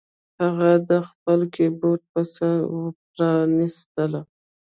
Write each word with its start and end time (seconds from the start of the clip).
هغه 0.41 0.69
دا 0.77 0.85
د 0.89 0.91
خپل 1.09 1.39
کیبورډ 1.55 2.01
په 2.11 2.21
سر 2.35 2.57
پرانیستله 3.11 4.21